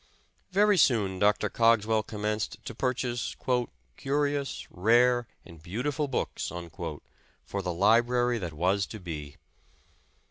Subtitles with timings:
[0.51, 1.47] Very soon Dr.
[1.47, 3.35] Cogswell commenced to purchase
[3.97, 6.51] "curious, rare and beautiful books"
[7.45, 9.35] for the library that was to be.